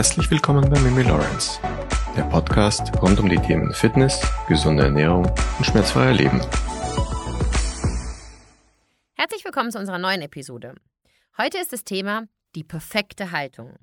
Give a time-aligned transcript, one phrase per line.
[0.00, 1.60] Herzlich willkommen bei Mimi Lawrence,
[2.16, 6.40] der Podcast rund um die Themen Fitness, gesunde Ernährung und schmerzfreier Leben.
[9.12, 10.74] Herzlich willkommen zu unserer neuen Episode.
[11.36, 13.76] Heute ist das Thema die perfekte Haltung.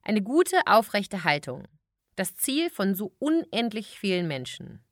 [0.00, 1.68] Eine gute, aufrechte Haltung.
[2.16, 4.82] Das Ziel von so unendlich vielen Menschen.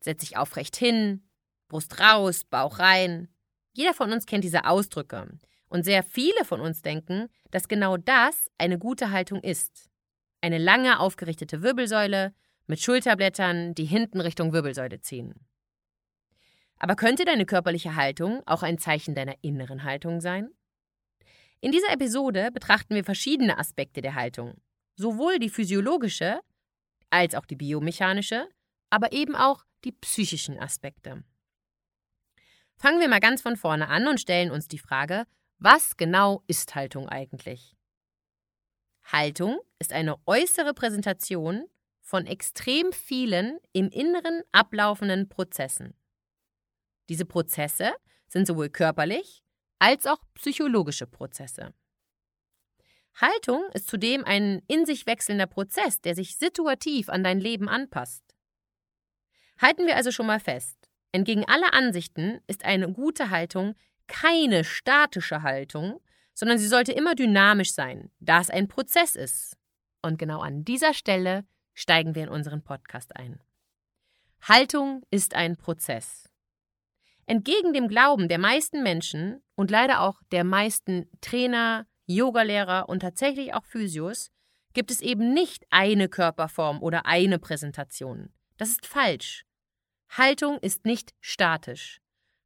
[0.00, 1.22] Setz dich aufrecht hin,
[1.68, 3.28] Brust raus, Bauch rein.
[3.74, 5.28] Jeder von uns kennt diese Ausdrücke.
[5.70, 9.88] Und sehr viele von uns denken, dass genau das eine gute Haltung ist.
[10.42, 12.34] Eine lange aufgerichtete Wirbelsäule
[12.66, 15.34] mit Schulterblättern, die hinten Richtung Wirbelsäule ziehen.
[16.78, 20.50] Aber könnte deine körperliche Haltung auch ein Zeichen deiner inneren Haltung sein?
[21.60, 24.60] In dieser Episode betrachten wir verschiedene Aspekte der Haltung,
[24.96, 26.40] sowohl die physiologische
[27.10, 28.48] als auch die biomechanische,
[28.88, 31.22] aber eben auch die psychischen Aspekte.
[32.76, 35.26] Fangen wir mal ganz von vorne an und stellen uns die Frage,
[35.60, 37.76] was genau ist Haltung eigentlich?
[39.04, 41.66] Haltung ist eine äußere Präsentation
[42.00, 45.94] von extrem vielen im Inneren ablaufenden Prozessen.
[47.08, 47.92] Diese Prozesse
[48.26, 49.42] sind sowohl körperlich
[49.78, 51.74] als auch psychologische Prozesse.
[53.14, 58.24] Haltung ist zudem ein in sich wechselnder Prozess, der sich situativ an dein Leben anpasst.
[59.58, 63.74] Halten wir also schon mal fest, entgegen aller Ansichten ist eine gute Haltung
[64.10, 66.00] keine statische Haltung,
[66.34, 69.56] sondern sie sollte immer dynamisch sein, da es ein Prozess ist.
[70.02, 71.44] Und genau an dieser Stelle
[71.74, 73.40] steigen wir in unseren Podcast ein.
[74.42, 76.28] Haltung ist ein Prozess.
[77.26, 83.54] Entgegen dem Glauben der meisten Menschen und leider auch der meisten Trainer, Yogalehrer und tatsächlich
[83.54, 84.32] auch Physios
[84.72, 88.32] gibt es eben nicht eine Körperform oder eine Präsentation.
[88.56, 89.44] Das ist falsch.
[90.08, 91.99] Haltung ist nicht statisch.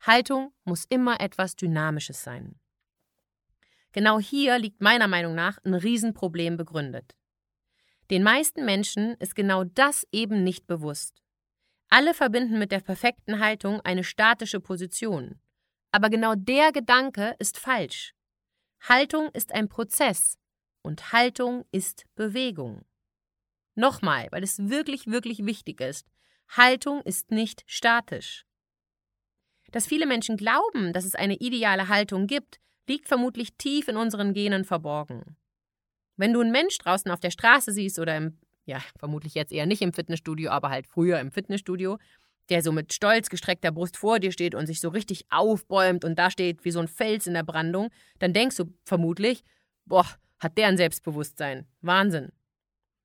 [0.06, 2.60] Haltung muss immer etwas Dynamisches sein.
[3.92, 7.16] Genau hier liegt meiner Meinung nach ein Riesenproblem begründet.
[8.10, 11.22] Den meisten Menschen ist genau das eben nicht bewusst.
[11.88, 15.40] Alle verbinden mit der perfekten Haltung eine statische Position.
[15.90, 18.14] Aber genau der Gedanke ist falsch.
[18.80, 20.36] Haltung ist ein Prozess
[20.82, 22.84] und Haltung ist Bewegung.
[23.74, 26.06] Nochmal, weil es wirklich, wirklich wichtig ist.
[26.48, 28.44] Haltung ist nicht statisch.
[29.74, 34.32] Dass viele Menschen glauben, dass es eine ideale Haltung gibt, liegt vermutlich tief in unseren
[34.32, 35.36] Genen verborgen.
[36.16, 39.66] Wenn du einen Mensch draußen auf der Straße siehst oder im, ja, vermutlich jetzt eher
[39.66, 41.98] nicht im Fitnessstudio, aber halt früher im Fitnessstudio,
[42.50, 46.20] der so mit stolz gestreckter Brust vor dir steht und sich so richtig aufbäumt und
[46.20, 47.88] da steht wie so ein Fels in der Brandung,
[48.20, 49.42] dann denkst du vermutlich,
[49.86, 50.06] boah,
[50.38, 51.66] hat der ein Selbstbewusstsein.
[51.80, 52.30] Wahnsinn.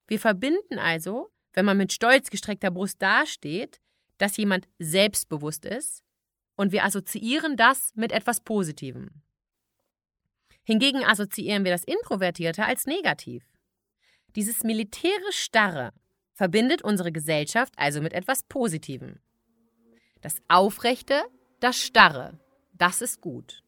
[0.06, 3.82] Wir verbinden also, wenn man mit stolz gestreckter Brust dasteht,
[4.20, 6.04] dass jemand selbstbewusst ist,
[6.60, 9.12] und wir assoziieren das mit etwas Positivem.
[10.64, 13.46] Hingegen assoziieren wir das Introvertierte als negativ.
[14.36, 15.94] Dieses militärisch Starre
[16.34, 19.22] verbindet unsere Gesellschaft also mit etwas Positivem.
[20.20, 21.24] Das Aufrechte,
[21.62, 22.38] das Starre,
[22.74, 23.64] das ist gut.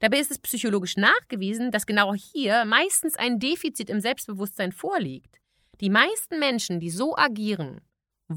[0.00, 5.36] Dabei ist es psychologisch nachgewiesen, dass genau hier meistens ein Defizit im Selbstbewusstsein vorliegt.
[5.82, 7.82] Die meisten Menschen, die so agieren,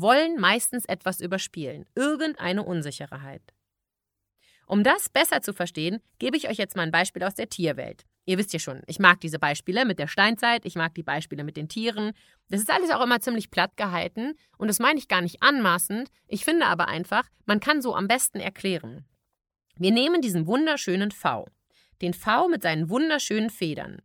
[0.02, 3.42] wollen meistens etwas überspielen, irgendeine Unsicherheit.
[4.68, 8.06] Um das besser zu verstehen, gebe ich euch jetzt mal ein Beispiel aus der Tierwelt.
[8.26, 11.44] Ihr wisst ja schon, ich mag diese Beispiele mit der Steinzeit, ich mag die Beispiele
[11.44, 12.14] mit den Tieren.
[12.50, 16.10] Das ist alles auch immer ziemlich platt gehalten und das meine ich gar nicht anmaßend.
[16.28, 19.06] Ich finde aber einfach, man kann so am besten erklären.
[19.78, 21.48] Wir nehmen diesen wunderschönen V.
[22.02, 24.02] Den V mit seinen wunderschönen Federn.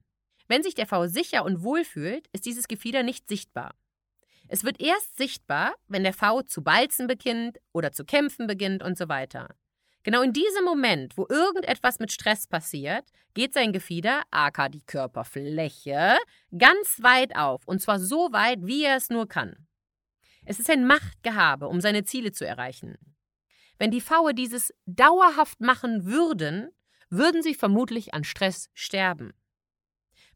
[0.48, 3.74] Wenn sich der V sicher und wohl fühlt, ist dieses Gefieder nicht sichtbar.
[4.52, 8.98] Es wird erst sichtbar, wenn der V zu balzen beginnt oder zu kämpfen beginnt und
[8.98, 9.54] so weiter.
[10.02, 16.16] Genau in diesem Moment, wo irgendetwas mit Stress passiert, geht sein Gefieder, aka die Körperfläche,
[16.58, 19.68] ganz weit auf, und zwar so weit, wie er es nur kann.
[20.44, 22.98] Es ist ein Machtgehabe, um seine Ziele zu erreichen.
[23.78, 26.70] Wenn die Faue dieses dauerhaft machen würden,
[27.08, 29.32] würden sie vermutlich an Stress sterben.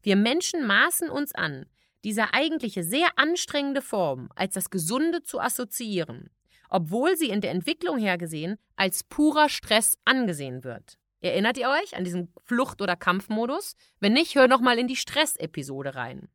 [0.01, 1.65] Wir Menschen maßen uns an,
[2.05, 6.29] diese eigentliche sehr anstrengende Form als das Gesunde zu assoziieren,
[6.69, 10.99] obwohl sie in der Entwicklung her gesehen als purer Stress angesehen wird.
[11.21, 13.75] Erinnert ihr euch an diesen Flucht- oder Kampfmodus?
[13.99, 16.29] Wenn nicht, hör noch mal in die Stress-Episode rein.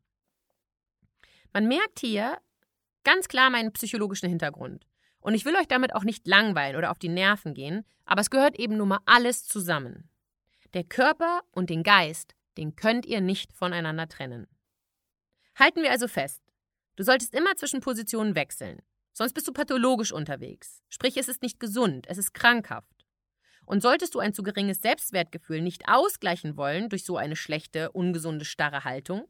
[1.52, 2.38] Man merkt hier
[3.04, 4.86] ganz klar meinen psychologischen Hintergrund.
[5.20, 8.30] Und ich will euch damit auch nicht langweilen oder auf die Nerven gehen, aber es
[8.30, 10.08] gehört eben nun mal alles zusammen.
[10.74, 14.48] Der Körper und den Geist, den könnt ihr nicht voneinander trennen.
[15.60, 16.42] Halten wir also fest.
[16.96, 18.80] Du solltest immer zwischen Positionen wechseln.
[19.12, 20.82] Sonst bist du pathologisch unterwegs.
[20.88, 23.04] Sprich, es ist nicht gesund, es ist krankhaft.
[23.66, 28.46] Und solltest du ein zu geringes Selbstwertgefühl nicht ausgleichen wollen durch so eine schlechte, ungesunde,
[28.46, 29.28] starre Haltung,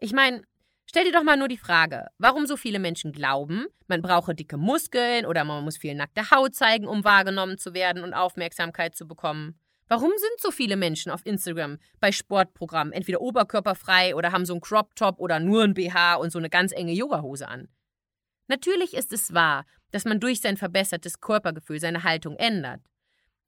[0.00, 0.42] Ich meine,
[0.86, 4.56] stell dir doch mal nur die Frage, warum so viele Menschen glauben, man brauche dicke
[4.56, 9.06] Muskeln oder man muss viel nackte Haut zeigen, um wahrgenommen zu werden und Aufmerksamkeit zu
[9.06, 9.60] bekommen.
[9.88, 14.60] Warum sind so viele Menschen auf Instagram bei Sportprogrammen entweder oberkörperfrei oder haben so einen
[14.60, 17.68] Crop Top oder nur ein BH und so eine ganz enge Yogahose an?
[18.48, 22.80] Natürlich ist es wahr, dass man durch sein verbessertes Körpergefühl seine Haltung ändert.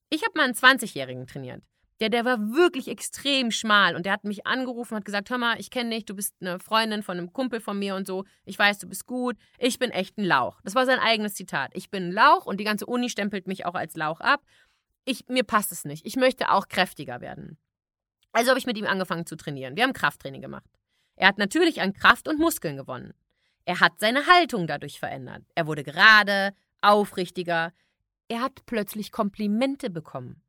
[0.09, 1.63] Ich habe mal einen 20-Jährigen trainiert.
[2.01, 5.37] Der, der war wirklich extrem schmal und der hat mich angerufen und hat gesagt, hör
[5.37, 8.25] mal, ich kenne dich, du bist eine Freundin von einem Kumpel von mir und so,
[8.47, 10.63] ich weiß, du bist gut, ich bin echt ein Lauch.
[10.65, 11.73] Das war sein eigenes Zitat.
[11.75, 14.43] Ich bin ein Lauch und die ganze Uni stempelt mich auch als Lauch ab.
[15.05, 16.07] Ich, mir passt es nicht.
[16.07, 17.59] Ich möchte auch kräftiger werden.
[18.33, 19.77] Also habe ich mit ihm angefangen zu trainieren.
[19.77, 20.71] Wir haben Krafttraining gemacht.
[21.17, 23.15] Er hat natürlich an Kraft und Muskeln gewonnen.
[23.65, 25.45] Er hat seine Haltung dadurch verändert.
[25.55, 27.73] Er wurde gerade, aufrichtiger.
[28.29, 30.43] Er hat plötzlich Komplimente bekommen.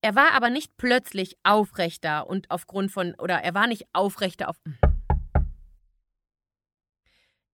[0.00, 4.56] Er war aber nicht plötzlich aufrechter und aufgrund von, oder er war nicht aufrechter auf.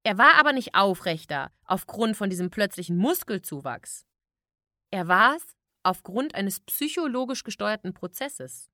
[0.03, 4.05] Er war aber nicht aufrechter aufgrund von diesem plötzlichen Muskelzuwachs.
[4.91, 8.71] Er war es aufgrund eines psychologisch gesteuerten Prozesses.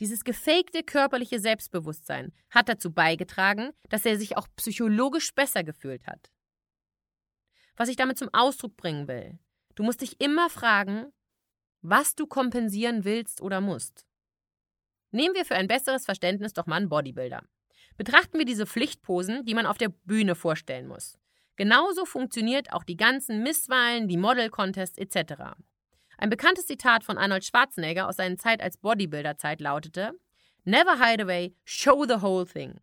[0.00, 6.30] Dieses gefakte körperliche Selbstbewusstsein hat dazu beigetragen, dass er sich auch psychologisch besser gefühlt hat.
[7.76, 9.38] Was ich damit zum Ausdruck bringen will,
[9.74, 11.12] du musst dich immer fragen,
[11.82, 14.06] was du kompensieren willst oder musst.
[15.10, 17.42] Nehmen wir für ein besseres Verständnis doch mal einen Bodybuilder.
[17.96, 21.18] Betrachten wir diese Pflichtposen, die man auf der Bühne vorstellen muss.
[21.56, 25.56] Genauso funktioniert auch die ganzen Misswahlen, die Model-Contests etc.
[26.20, 30.12] Ein bekanntes Zitat von Arnold Schwarzenegger aus seiner Zeit als Bodybuilder-Zeit lautete:
[30.64, 32.78] Never hide away, show the whole thing.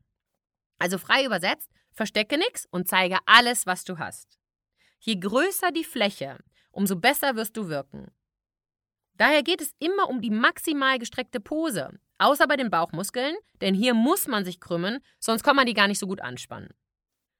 [0.79, 4.39] Also frei übersetzt, verstecke nichts und zeige alles, was du hast.
[4.99, 6.39] Je größer die Fläche,
[6.71, 8.07] umso besser wirst du wirken.
[9.13, 13.93] Daher geht es immer um die maximal gestreckte Pose, außer bei den Bauchmuskeln, denn hier
[13.93, 16.73] muss man sich krümmen, sonst kann man die gar nicht so gut anspannen.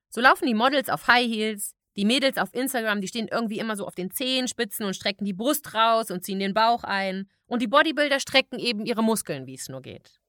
[0.10, 3.76] So laufen die Models auf High Heels, die Mädels auf Instagram, die stehen irgendwie immer
[3.76, 7.62] so auf den Zehenspitzen und strecken die Brust raus und ziehen den Bauch ein, und
[7.62, 10.20] die Bodybuilder strecken eben ihre Muskeln, wie es nur geht.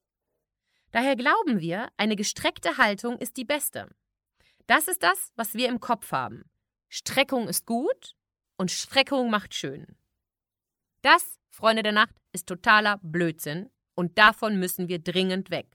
[0.93, 3.89] Daher glauben wir, eine gestreckte Haltung ist die beste.
[4.67, 6.45] Das ist das, was wir im Kopf haben.
[6.89, 8.15] Streckung ist gut
[8.57, 9.87] und Streckung macht schön.
[11.03, 15.67] Das Freunde der Nacht, ist totaler Blödsinn und davon müssen wir dringend weg.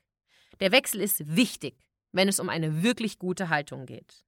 [0.59, 1.75] Der Wechsel ist wichtig,
[2.11, 4.23] wenn es um eine wirklich gute Haltung geht.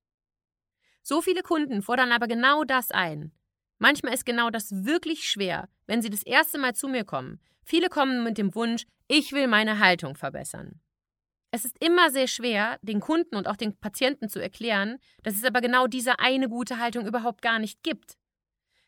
[1.07, 3.31] So viele Kunden fordern aber genau das ein.
[3.77, 7.39] Manchmal ist genau das wirklich schwer, wenn sie das erste Mal zu mir kommen.
[7.63, 10.81] Viele kommen mit dem Wunsch, ich will meine Haltung verbessern.
[11.51, 15.43] Es ist immer sehr schwer, den Kunden und auch den Patienten zu erklären, dass es
[15.43, 18.17] aber genau diese eine gute Haltung überhaupt gar nicht gibt.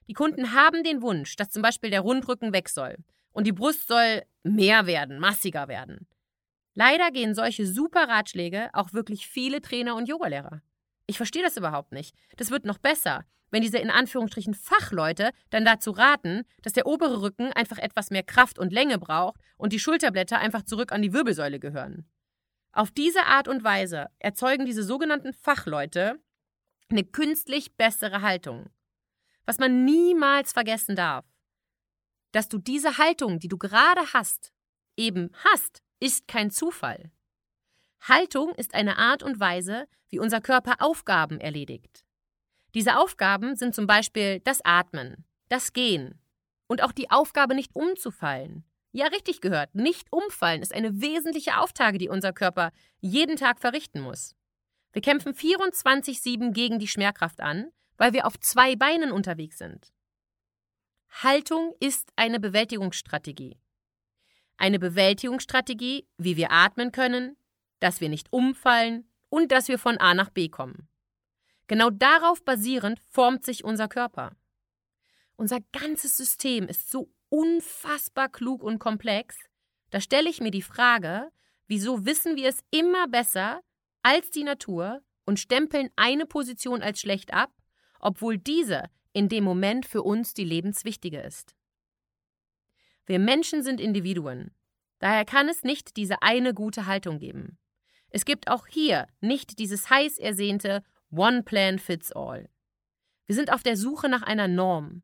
[0.07, 2.97] Die Kunden haben den Wunsch, dass zum Beispiel der Rundrücken weg soll
[3.31, 6.07] und die Brust soll mehr werden, massiger werden.
[6.73, 10.63] Leider gehen solche super Ratschläge auch wirklich viele Trainer und Yogalehrer.
[11.07, 12.15] Ich verstehe das überhaupt nicht.
[12.35, 17.21] Das wird noch besser, wenn diese in Anführungsstrichen Fachleute dann dazu raten, dass der obere
[17.21, 21.13] Rücken einfach etwas mehr Kraft und Länge braucht und die Schulterblätter einfach zurück an die
[21.13, 22.05] Wirbelsäule gehören.
[22.73, 26.19] Auf diese Art und Weise erzeugen diese sogenannten Fachleute
[26.89, 28.69] eine künstlich bessere Haltung
[29.47, 31.25] was man niemals vergessen darf.
[32.33, 34.53] Dass du diese Haltung, die du gerade hast,
[34.97, 37.11] eben hast, ist kein Zufall.
[38.01, 42.05] Haltung ist eine Art und Weise, wie unser Körper Aufgaben erledigt.
[42.73, 46.21] Diese Aufgaben sind zum Beispiel das Atmen, das Gehen
[46.67, 48.63] und auch die Aufgabe, nicht umzufallen.
[48.91, 54.01] Ja, richtig gehört, nicht umfallen ist eine wesentliche Aufgabe, die unser Körper jeden Tag verrichten
[54.01, 54.35] muss.
[54.91, 59.91] Wir kämpfen 24-7 gegen die Schmerkraft an, weil wir auf zwei Beinen unterwegs sind.
[61.09, 63.57] Haltung ist eine Bewältigungsstrategie.
[64.57, 67.37] Eine Bewältigungsstrategie, wie wir atmen können,
[67.79, 70.87] dass wir nicht umfallen und dass wir von A nach B kommen.
[71.67, 74.35] Genau darauf basierend formt sich unser Körper.
[75.35, 79.37] Unser ganzes System ist so unfassbar klug und komplex,
[79.89, 81.29] da stelle ich mir die Frage,
[81.67, 83.61] wieso wissen wir es immer besser
[84.01, 87.51] als die Natur und stempeln eine Position als schlecht ab
[87.99, 91.55] obwohl diese in dem Moment für uns die lebenswichtige ist.
[93.05, 94.51] Wir Menschen sind Individuen.
[94.99, 97.57] Daher kann es nicht diese eine gute Haltung geben.
[98.09, 102.49] Es gibt auch hier nicht dieses heiß ersehnte One Plan Fits All.
[103.27, 105.03] Wir sind auf der Suche nach einer Norm.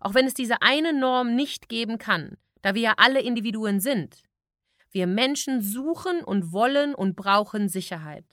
[0.00, 4.22] Auch wenn es diese eine Norm nicht geben kann, da wir ja alle Individuen sind.
[4.90, 8.26] Wir Menschen suchen und wollen und brauchen Sicherheit.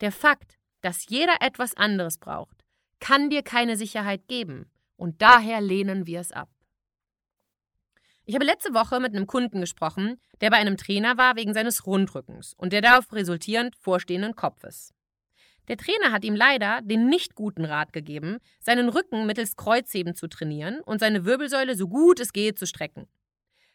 [0.00, 2.64] Der Fakt, dass jeder etwas anderes braucht,
[3.00, 6.50] kann dir keine Sicherheit geben, und daher lehnen wir es ab.
[8.30, 11.84] Ich habe letzte Woche mit einem Kunden gesprochen, der bei einem Trainer war wegen seines
[11.84, 14.94] Rundrückens und der darauf resultierend vorstehenden Kopfes.
[15.66, 20.28] Der Trainer hat ihm leider den nicht guten Rat gegeben, seinen Rücken mittels Kreuzheben zu
[20.28, 23.08] trainieren und seine Wirbelsäule so gut es geht zu strecken.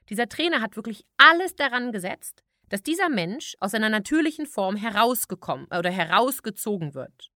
[0.07, 5.65] Dieser Trainer hat wirklich alles daran gesetzt, dass dieser Mensch aus seiner natürlichen Form herausgekommen
[5.65, 7.29] oder herausgezogen wird.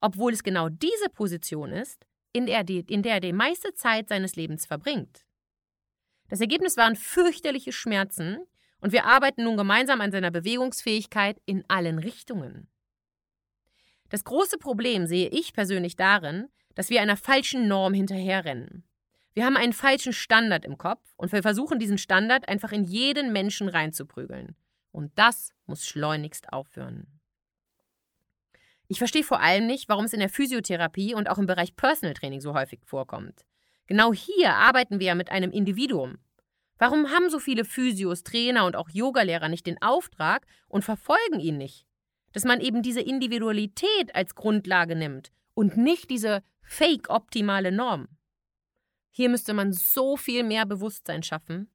[0.00, 4.08] Obwohl es genau diese Position ist, in der, die, in der er die meiste Zeit
[4.08, 5.24] seines Lebens verbringt.
[6.30, 8.38] Das Ergebnis waren fürchterliche Schmerzen
[8.80, 12.68] und wir arbeiten nun gemeinsam an seiner Bewegungsfähigkeit in allen Richtungen.
[14.10, 18.84] Das große Problem sehe ich persönlich darin, dass wir einer falschen Norm hinterherrennen.
[19.34, 23.32] Wir haben einen falschen Standard im Kopf und wir versuchen diesen Standard einfach in jeden
[23.32, 24.56] Menschen reinzuprügeln.
[24.92, 27.20] Und das muss schleunigst aufhören.
[28.86, 32.14] Ich verstehe vor allem nicht, warum es in der Physiotherapie und auch im Bereich Personal
[32.14, 33.44] Training so häufig vorkommt.
[33.90, 36.18] Genau hier arbeiten wir ja mit einem Individuum.
[36.78, 41.58] Warum haben so viele Physios, Trainer und auch Yogalehrer nicht den Auftrag und verfolgen ihn
[41.58, 41.88] nicht?
[42.32, 48.06] Dass man eben diese Individualität als Grundlage nimmt und nicht diese fake-optimale Norm.
[49.10, 51.68] Hier müsste man so viel mehr Bewusstsein schaffen.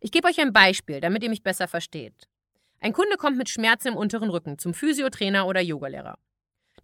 [0.00, 2.30] Ich gebe euch ein Beispiel, damit ihr mich besser versteht.
[2.80, 6.18] Ein Kunde kommt mit Schmerzen im unteren Rücken zum Physiotrainer oder Yogalehrer.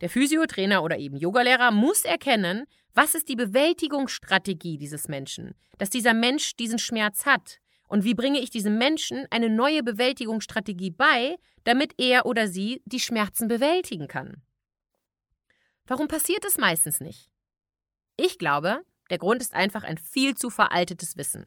[0.00, 2.64] Der Physiotrainer oder eben Yogalehrer muss erkennen,
[2.94, 8.40] was ist die Bewältigungsstrategie dieses Menschen, dass dieser Mensch diesen Schmerz hat und wie bringe
[8.40, 14.42] ich diesem Menschen eine neue Bewältigungsstrategie bei, damit er oder sie die Schmerzen bewältigen kann.
[15.86, 17.30] Warum passiert es meistens nicht?
[18.16, 21.46] Ich glaube, der Grund ist einfach ein viel zu veraltetes Wissen.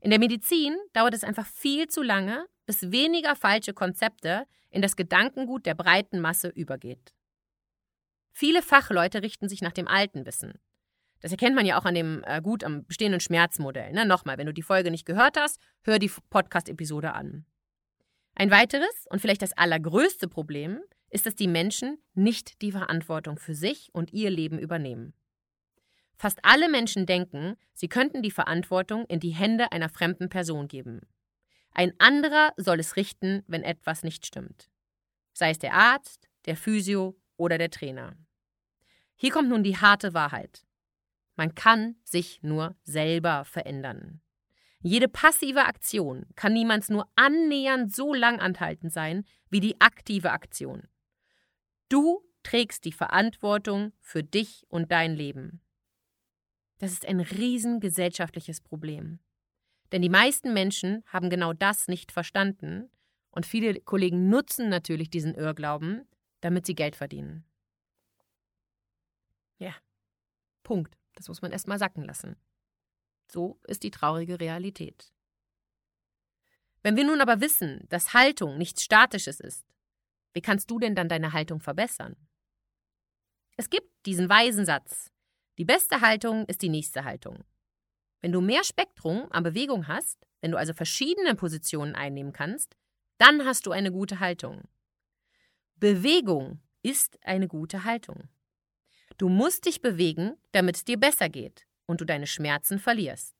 [0.00, 4.96] In der Medizin dauert es einfach viel zu lange, bis weniger falsche Konzepte in das
[4.96, 7.14] Gedankengut der breiten Masse übergeht.
[8.36, 10.54] Viele Fachleute richten sich nach dem alten Wissen.
[11.20, 13.92] Das erkennt man ja auch an dem äh, gut am bestehenden Schmerzmodell.
[13.92, 14.04] Ne?
[14.04, 17.46] Nochmal, wenn du die Folge nicht gehört hast, hör die Podcast-Episode an.
[18.34, 23.54] Ein weiteres und vielleicht das allergrößte Problem ist, dass die Menschen nicht die Verantwortung für
[23.54, 25.14] sich und ihr Leben übernehmen.
[26.16, 31.02] Fast alle Menschen denken, sie könnten die Verantwortung in die Hände einer fremden Person geben.
[31.70, 34.70] Ein anderer soll es richten, wenn etwas nicht stimmt.
[35.32, 38.16] Sei es der Arzt, der Physio oder der Trainer.
[39.16, 40.64] Hier kommt nun die harte Wahrheit.
[41.36, 44.20] Man kann sich nur selber verändern.
[44.80, 50.88] Jede passive Aktion kann niemals nur annähernd so lang anhaltend sein wie die aktive Aktion.
[51.88, 55.62] Du trägst die Verantwortung für dich und dein Leben.
[56.78, 59.20] Das ist ein riesengesellschaftliches Problem.
[59.90, 62.90] Denn die meisten Menschen haben genau das nicht verstanden
[63.30, 66.06] und viele Kollegen nutzen natürlich diesen Irrglauben,
[66.42, 67.46] damit sie Geld verdienen.
[69.58, 69.74] Ja,
[70.64, 70.98] Punkt.
[71.14, 72.36] Das muss man erst mal sacken lassen.
[73.30, 75.12] So ist die traurige Realität.
[76.82, 79.64] Wenn wir nun aber wissen, dass Haltung nichts Statisches ist,
[80.32, 82.16] wie kannst du denn dann deine Haltung verbessern?
[83.56, 85.12] Es gibt diesen weisen Satz,
[85.56, 87.44] die beste Haltung ist die nächste Haltung.
[88.20, 92.76] Wenn du mehr Spektrum an Bewegung hast, wenn du also verschiedene Positionen einnehmen kannst,
[93.18, 94.62] dann hast du eine gute Haltung.
[95.76, 98.28] Bewegung ist eine gute Haltung.
[99.18, 103.34] Du musst dich bewegen, damit es dir besser geht und du deine Schmerzen verlierst.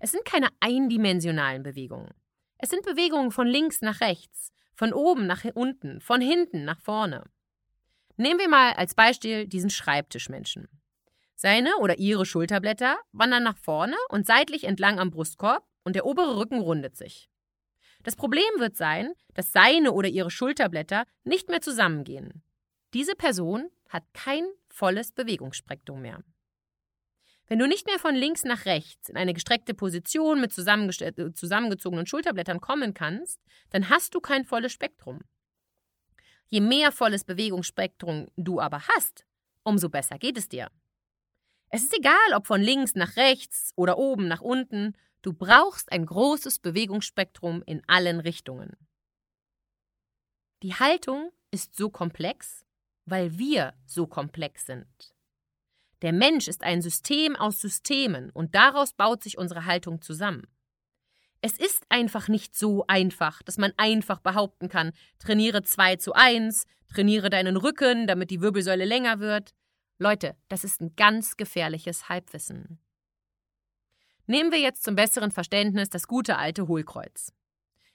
[0.00, 2.12] Es sind keine eindimensionalen Bewegungen.
[2.58, 7.24] Es sind Bewegungen von links nach rechts, von oben nach unten, von hinten nach vorne.
[8.16, 10.68] Nehmen wir mal als Beispiel diesen Schreibtischmenschen.
[11.34, 16.36] Seine oder ihre Schulterblätter wandern nach vorne und seitlich entlang am Brustkorb und der obere
[16.36, 17.30] Rücken rundet sich.
[18.02, 22.42] Das Problem wird sein, dass seine oder ihre Schulterblätter nicht mehr zusammengehen.
[22.94, 26.22] Diese Person hat kein volles Bewegungsspektrum mehr.
[27.46, 32.06] Wenn du nicht mehr von links nach rechts in eine gestreckte Position mit äh, zusammengezogenen
[32.06, 33.40] Schulterblättern kommen kannst,
[33.70, 35.20] dann hast du kein volles Spektrum.
[36.48, 39.24] Je mehr volles Bewegungsspektrum du aber hast,
[39.62, 40.70] umso besser geht es dir.
[41.70, 46.06] Es ist egal, ob von links nach rechts oder oben nach unten, du brauchst ein
[46.06, 48.76] großes Bewegungsspektrum in allen Richtungen.
[50.62, 52.64] Die Haltung ist so komplex,
[53.10, 54.86] weil wir so komplex sind.
[56.02, 60.46] Der Mensch ist ein System aus Systemen und daraus baut sich unsere Haltung zusammen.
[61.40, 66.66] Es ist einfach nicht so einfach, dass man einfach behaupten kann, trainiere 2 zu 1,
[66.88, 69.54] trainiere deinen Rücken, damit die Wirbelsäule länger wird.
[69.98, 72.78] Leute, das ist ein ganz gefährliches Halbwissen.
[74.26, 77.32] Nehmen wir jetzt zum besseren Verständnis das gute alte Hohlkreuz.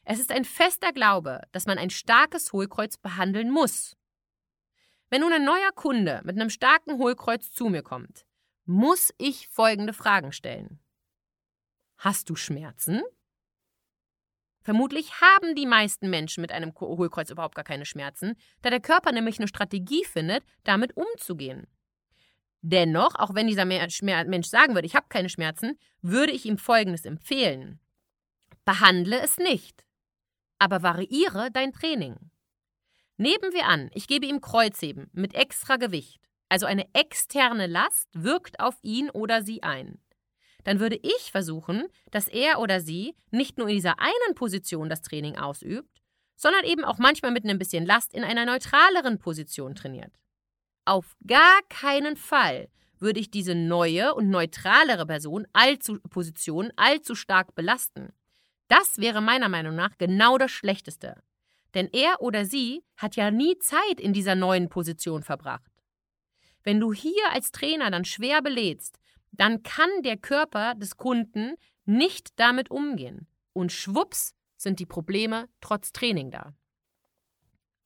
[0.04, 3.96] Es ist ein fester Glaube, dass man ein starkes Hohlkreuz behandeln muss.
[5.14, 8.26] Wenn nun ein neuer Kunde mit einem starken Hohlkreuz zu mir kommt,
[8.66, 10.80] muss ich folgende Fragen stellen.
[11.98, 13.04] Hast du Schmerzen?
[14.64, 19.12] Vermutlich haben die meisten Menschen mit einem Hohlkreuz überhaupt gar keine Schmerzen, da der Körper
[19.12, 21.68] nämlich eine Strategie findet, damit umzugehen.
[22.62, 27.06] Dennoch, auch wenn dieser Mensch sagen würde, ich habe keine Schmerzen, würde ich ihm Folgendes
[27.06, 27.80] empfehlen.
[28.66, 29.86] Behandle es nicht,
[30.58, 32.32] aber variiere dein Training.
[33.18, 38.60] Nehmen wir an, ich gebe ihm Kreuzheben mit extra Gewicht, also eine externe Last wirkt
[38.60, 40.00] auf ihn oder sie ein.
[40.64, 45.02] Dann würde ich versuchen, dass er oder sie nicht nur in dieser einen Position das
[45.02, 46.02] Training ausübt,
[46.36, 50.14] sondern eben auch manchmal mit ein bisschen Last in einer neutraleren Position trainiert.
[50.86, 57.54] Auf gar keinen Fall würde ich diese neue und neutralere Person allzu, Position allzu stark
[57.56, 58.14] belasten.
[58.70, 61.22] Das wäre meiner Meinung nach genau das Schlechteste.
[61.74, 65.72] Denn er oder sie hat ja nie Zeit in dieser neuen Position verbracht.
[66.64, 69.00] Wenn du hier als Trainer dann schwer belädst,
[69.32, 73.28] dann kann der Körper des Kunden nicht damit umgehen.
[73.52, 76.54] Und schwupps sind die Probleme trotz Training da.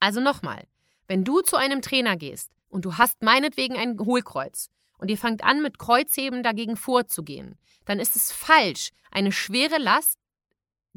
[0.00, 0.66] Also nochmal,
[1.08, 5.42] wenn du zu einem Trainer gehst und du hast meinetwegen ein Hohlkreuz und ihr fangt
[5.42, 10.18] an, mit Kreuzheben dagegen vorzugehen, dann ist es falsch, eine schwere Last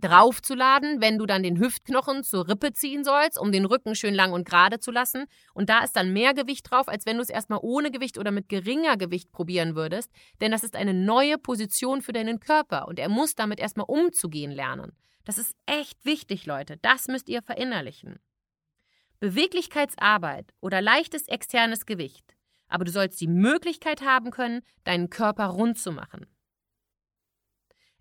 [0.01, 4.33] draufzuladen, wenn du dann den Hüftknochen zur Rippe ziehen sollst, um den Rücken schön lang
[4.33, 5.25] und gerade zu lassen.
[5.53, 8.31] Und da ist dann mehr Gewicht drauf, als wenn du es erstmal ohne Gewicht oder
[8.31, 10.11] mit geringer Gewicht probieren würdest.
[10.41, 14.51] Denn das ist eine neue Position für deinen Körper und er muss damit erstmal umzugehen
[14.51, 14.91] lernen.
[15.23, 16.77] Das ist echt wichtig, Leute.
[16.81, 18.19] Das müsst ihr verinnerlichen.
[19.19, 22.35] Beweglichkeitsarbeit oder leichtes externes Gewicht.
[22.67, 26.25] Aber du sollst die Möglichkeit haben können, deinen Körper rund zu machen.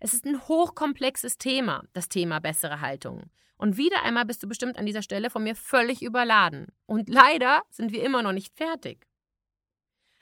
[0.03, 3.29] Es ist ein hochkomplexes Thema, das Thema bessere Haltung.
[3.55, 6.69] Und wieder einmal bist du bestimmt an dieser Stelle von mir völlig überladen.
[6.87, 9.05] Und leider sind wir immer noch nicht fertig.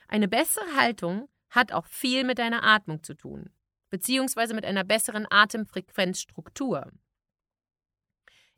[0.06, 3.48] Eine bessere Haltung hat auch viel mit deiner Atmung zu tun,
[3.88, 6.92] beziehungsweise mit einer besseren Atemfrequenzstruktur.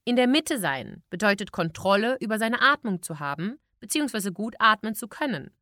[0.02, 5.06] In der Mitte sein bedeutet Kontrolle über seine Atmung zu haben, beziehungsweise gut atmen zu
[5.06, 5.56] können.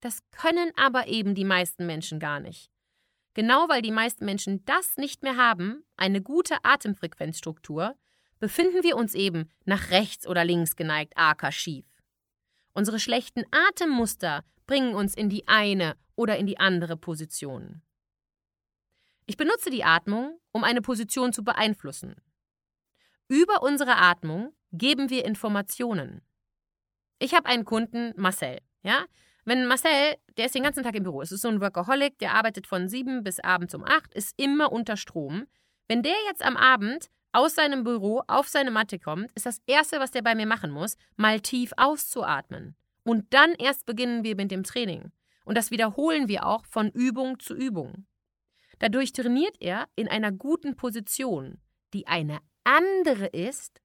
[0.00, 2.73] Das können aber eben die meisten Menschen gar nicht.
[3.34, 7.96] Genau weil die meisten Menschen das nicht mehr haben, eine gute Atemfrequenzstruktur,
[8.38, 11.86] befinden wir uns eben nach rechts oder links geneigt, aka schief.
[12.72, 17.82] Unsere schlechten Atemmuster bringen uns in die eine oder in die andere Position.
[19.26, 22.16] Ich benutze die Atmung, um eine Position zu beeinflussen.
[23.28, 26.20] Über unsere Atmung geben wir Informationen.
[27.18, 29.06] Ich habe einen Kunden, Marcel, ja,
[29.44, 32.34] wenn Marcel, der ist den ganzen Tag im Büro, es ist so ein Workaholic, der
[32.34, 35.46] arbeitet von sieben bis abends um acht, ist immer unter Strom.
[35.88, 40.00] Wenn der jetzt am Abend aus seinem Büro auf seine Matte kommt, ist das Erste,
[40.00, 42.74] was der bei mir machen muss, mal tief auszuatmen.
[43.02, 45.12] Und dann erst beginnen wir mit dem Training.
[45.44, 48.06] Und das wiederholen wir auch von Übung zu Übung.
[48.78, 51.60] Dadurch trainiert er in einer guten Position,
[51.92, 53.80] die eine andere ist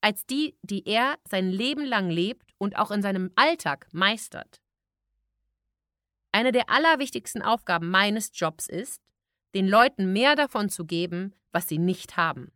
[0.00, 4.60] als die, die er sein Leben lang lebt und auch in seinem Alltag meistert.
[6.34, 9.00] Eine der allerwichtigsten Aufgaben meines Jobs ist,
[9.54, 12.50] den Leuten mehr davon zu geben, was sie nicht haben.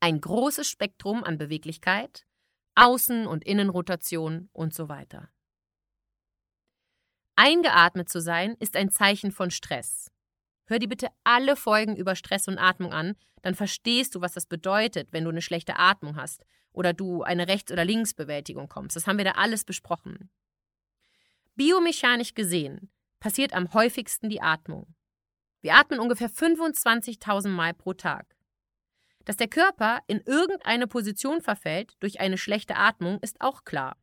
[0.00, 2.26] Ein großes Spektrum an Beweglichkeit,
[2.74, 5.28] Außen- und Innenrotation und so weiter.
[7.34, 10.10] Eingeatmet zu sein ist ein Zeichen von Stress.
[10.64, 14.46] Hör dir bitte alle Folgen über Stress und Atmung an, dann verstehst du, was das
[14.46, 18.96] bedeutet, wenn du eine schlechte Atmung hast oder du eine Rechts- oder Linksbewältigung kommst.
[18.96, 20.30] Das haben wir da alles besprochen.
[21.56, 24.94] Biomechanisch gesehen passiert am häufigsten die Atmung.
[25.62, 28.36] Wir atmen ungefähr 25.000 Mal pro Tag.
[29.24, 33.96] Dass der Körper in irgendeine Position verfällt durch eine schlechte Atmung, ist auch klar.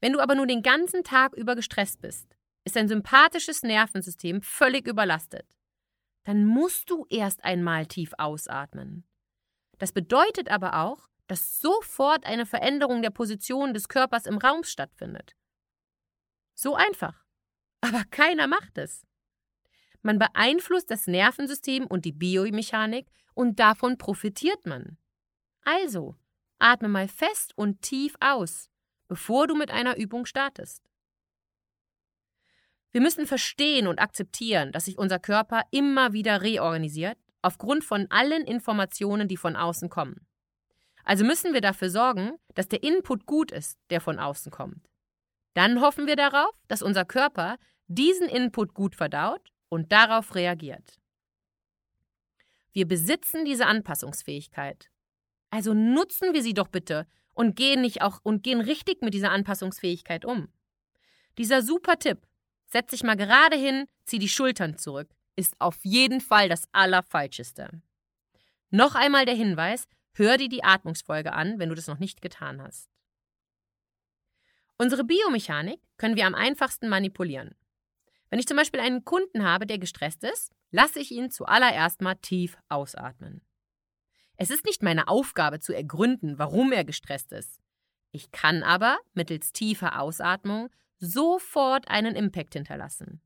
[0.00, 4.88] Wenn du aber nur den ganzen Tag über gestresst bist, ist dein sympathisches Nervensystem völlig
[4.88, 5.46] überlastet.
[6.24, 9.04] Dann musst du erst einmal tief ausatmen.
[9.78, 15.36] Das bedeutet aber auch, dass sofort eine Veränderung der Position des Körpers im Raum stattfindet.
[16.60, 17.24] So einfach.
[17.80, 19.06] Aber keiner macht es.
[20.02, 24.98] Man beeinflusst das Nervensystem und die Biomechanik und davon profitiert man.
[25.62, 26.16] Also,
[26.58, 28.68] atme mal fest und tief aus,
[29.08, 30.82] bevor du mit einer Übung startest.
[32.90, 38.44] Wir müssen verstehen und akzeptieren, dass sich unser Körper immer wieder reorganisiert, aufgrund von allen
[38.44, 40.26] Informationen, die von außen kommen.
[41.04, 44.89] Also müssen wir dafür sorgen, dass der Input gut ist, der von außen kommt.
[45.54, 51.00] Dann hoffen wir darauf, dass unser Körper diesen Input gut verdaut und darauf reagiert.
[52.72, 54.90] Wir besitzen diese Anpassungsfähigkeit.
[55.50, 59.32] Also nutzen wir sie doch bitte und gehen nicht auch und gehen richtig mit dieser
[59.32, 60.48] Anpassungsfähigkeit um.
[61.38, 62.26] Dieser super Tipp,
[62.66, 67.82] setz dich mal gerade hin, zieh die Schultern zurück, ist auf jeden Fall das Allerfalscheste.
[68.70, 72.62] Noch einmal der Hinweis, hör dir die Atmungsfolge an, wenn du das noch nicht getan
[72.62, 72.89] hast.
[74.80, 77.54] Unsere Biomechanik können wir am einfachsten manipulieren.
[78.30, 82.14] Wenn ich zum Beispiel einen Kunden habe, der gestresst ist, lasse ich ihn zuallererst mal
[82.14, 83.42] tief ausatmen.
[84.38, 87.60] Es ist nicht meine Aufgabe zu ergründen, warum er gestresst ist.
[88.10, 93.20] Ich kann aber mittels tiefer Ausatmung sofort einen Impact hinterlassen.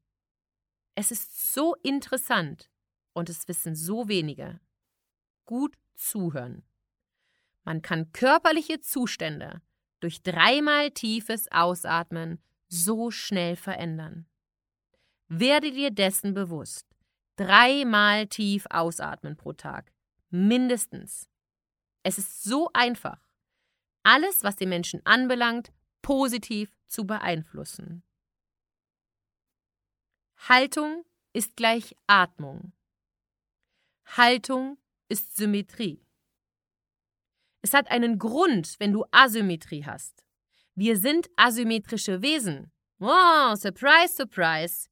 [0.96, 2.68] Es ist so interessant
[3.12, 4.58] und es wissen so wenige.
[5.44, 6.64] Gut zuhören.
[7.62, 9.62] Man kann körperliche Zustände
[10.04, 12.38] durch dreimal tiefes Ausatmen
[12.68, 14.26] so schnell verändern.
[15.28, 16.86] Werde dir dessen bewusst.
[17.36, 19.90] Dreimal tief ausatmen pro Tag.
[20.28, 21.30] Mindestens.
[22.02, 23.18] Es ist so einfach,
[24.02, 28.02] alles, was den Menschen anbelangt, positiv zu beeinflussen.
[30.36, 32.74] Haltung ist gleich Atmung.
[34.04, 34.76] Haltung
[35.08, 36.04] ist Symmetrie.
[37.64, 40.22] Es hat einen Grund, wenn du Asymmetrie hast.
[40.74, 42.70] Wir sind asymmetrische Wesen.
[43.00, 44.90] Oh, surprise, surprise.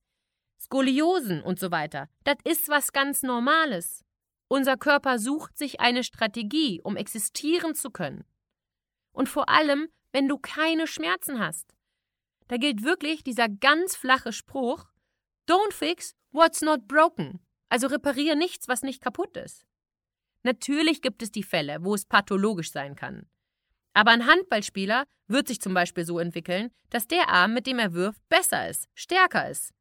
[0.59, 2.09] Skoliosen und so weiter.
[2.25, 4.07] Das ist was ganz Normales.
[4.49, 8.25] Unser Körper sucht sich eine Strategie, um existieren zu können.
[9.13, 11.75] Und vor allem, wenn du keine Schmerzen hast.
[12.49, 14.87] Da gilt wirklich dieser ganz flache Spruch,
[15.47, 17.45] Don't fix what's not broken.
[17.69, 19.67] Also repariere nichts, was nicht kaputt ist.
[20.43, 23.27] Natürlich gibt es die Fälle, wo es pathologisch sein kann.
[23.95, 27.93] Aber ein Handballspieler wird sich zum Beispiel so entwickeln, dass der Arm, mit dem er
[27.93, 29.73] wirft, besser ist, stärker ist.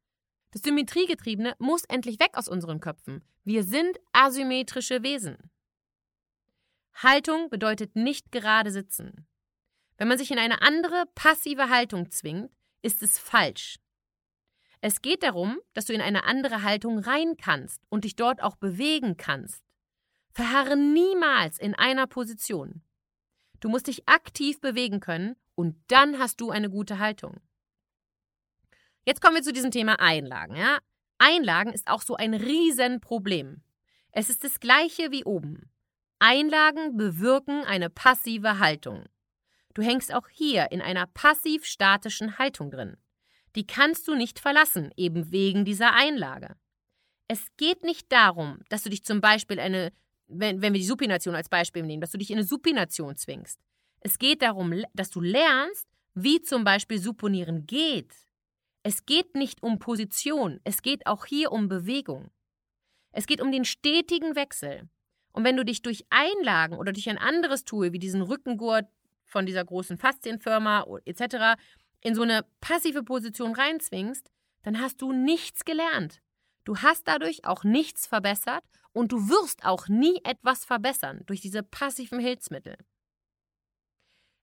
[0.52, 3.24] Das Symmetriegetriebene muss endlich weg aus unseren Köpfen.
[3.43, 5.38] Wir sind asymmetrische Wesen.
[6.93, 9.28] Haltung bedeutet nicht gerade sitzen.
[9.97, 13.78] Wenn man sich in eine andere passive Haltung zwingt, ist es falsch.
[14.82, 18.56] Es geht darum, dass du in eine andere Haltung rein kannst und dich dort auch
[18.56, 19.63] bewegen kannst.
[20.33, 22.81] Verharre niemals in einer Position.
[23.59, 27.41] Du musst dich aktiv bewegen können und dann hast du eine gute Haltung.
[29.05, 30.55] Jetzt kommen wir zu diesem Thema Einlagen.
[30.55, 30.79] Ja?
[31.17, 33.63] Einlagen ist auch so ein Riesenproblem.
[34.11, 35.71] Es ist das gleiche wie oben.
[36.19, 39.05] Einlagen bewirken eine passive Haltung.
[39.73, 42.97] Du hängst auch hier in einer passiv-statischen Haltung drin.
[43.55, 46.55] Die kannst du nicht verlassen, eben wegen dieser Einlage.
[47.27, 49.91] Es geht nicht darum, dass du dich zum Beispiel eine,
[50.31, 53.59] wenn, wenn wir die Supination als Beispiel nehmen, dass du dich in eine Supination zwingst.
[53.99, 58.13] Es geht darum, dass du lernst, wie zum Beispiel Supponieren geht.
[58.83, 62.31] Es geht nicht um Position, es geht auch hier um Bewegung.
[63.11, 64.89] Es geht um den stetigen Wechsel.
[65.33, 68.87] Und wenn du dich durch Einlagen oder durch ein anderes Tool wie diesen Rückengurt
[69.25, 71.57] von dieser großen Faszienfirma etc
[72.01, 74.31] in so eine passive Position reinzwingst,
[74.63, 76.21] dann hast du nichts gelernt.
[76.63, 78.63] Du hast dadurch auch nichts verbessert
[78.93, 82.77] und du wirst auch nie etwas verbessern durch diese passiven Hilfsmittel.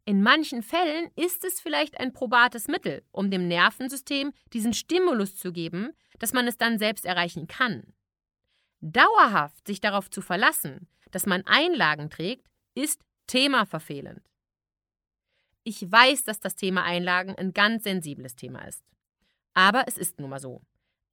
[0.05, 5.53] In manchen Fällen ist es vielleicht ein probates Mittel, um dem Nervensystem diesen Stimulus zu
[5.53, 7.93] geben, dass man es dann selbst erreichen kann.
[8.81, 14.23] Dauerhaft sich darauf zu verlassen, dass man Einlagen trägt, ist themaverfehlend.
[15.65, 18.83] Ich weiß, dass das Thema Einlagen ein ganz sensibles Thema ist.
[19.53, 20.63] Aber es ist nun mal so.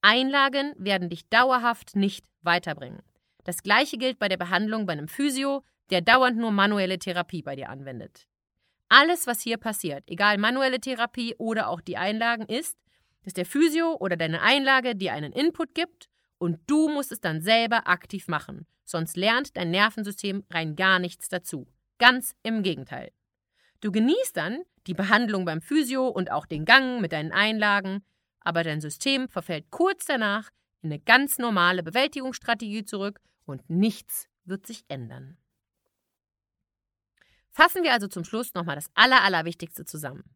[0.02, 3.02] Einlagen werden dich dauerhaft nicht weiterbringen.
[3.46, 7.56] Das gleiche gilt bei der Behandlung bei einem Physio, der dauernd nur manuelle Therapie bei
[7.56, 8.28] dir anwendet.
[8.90, 12.78] Alles, was hier passiert, egal manuelle Therapie oder auch die Einlagen, ist,
[13.24, 17.42] dass der Physio oder deine Einlage dir einen Input gibt und du musst es dann
[17.42, 18.66] selber aktiv machen.
[18.84, 21.68] Sonst lernt dein Nervensystem rein gar nichts dazu.
[22.00, 23.12] Ganz im Gegenteil.
[23.80, 28.04] Du genießt dann die Behandlung beim Physio und auch den Gang mit deinen Einlagen,
[28.40, 30.50] aber dein System verfällt kurz danach
[30.82, 35.38] in eine ganz normale Bewältigungsstrategie zurück und nichts wird sich ändern.
[37.52, 40.36] Fassen wir also zum Schluss nochmal das Aller, Allerwichtigste zusammen.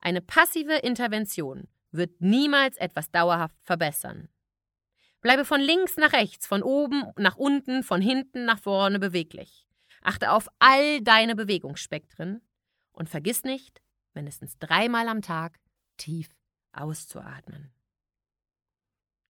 [0.00, 4.28] Eine passive Intervention wird niemals etwas dauerhaft verbessern.
[5.20, 9.66] Bleibe von links nach rechts, von oben nach unten, von hinten nach vorne beweglich.
[10.02, 12.42] Achte auf all deine Bewegungsspektren
[12.92, 13.82] und vergiss nicht,
[14.14, 15.58] mindestens dreimal am Tag
[15.96, 16.28] tief
[16.72, 17.72] auszuatmen.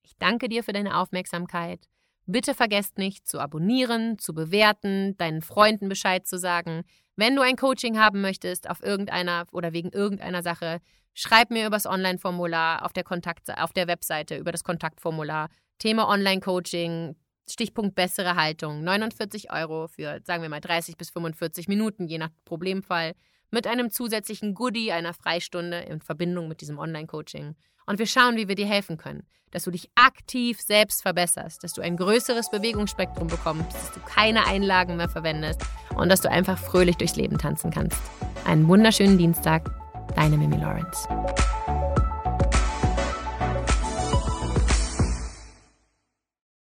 [0.02, 1.88] Ich danke dir für deine Aufmerksamkeit.
[2.26, 6.82] Bitte vergesst nicht zu abonnieren, zu bewerten, deinen Freunden Bescheid zu sagen.
[7.14, 10.80] Wenn du ein Coaching haben möchtest auf irgendeiner oder wegen irgendeiner Sache,
[11.14, 15.48] schreib mir übers Online-Formular auf der Kontakt auf der Webseite über das Kontaktformular.
[15.78, 17.14] Thema Online-Coaching,
[17.48, 18.82] Stichpunkt bessere Haltung.
[18.82, 23.14] 49 Euro für, sagen wir mal, 30 bis 45 Minuten, je nach Problemfall
[23.52, 27.54] mit einem zusätzlichen Goodie, einer Freistunde in Verbindung mit diesem Online-Coaching.
[27.86, 31.72] Und wir schauen, wie wir dir helfen können, dass du dich aktiv selbst verbesserst, dass
[31.72, 35.62] du ein größeres Bewegungsspektrum bekommst, dass du keine Einlagen mehr verwendest
[35.94, 38.00] und dass du einfach fröhlich durchs Leben tanzen kannst.
[38.44, 39.70] Einen wunderschönen Dienstag,
[40.14, 41.08] deine Mimi Lawrence.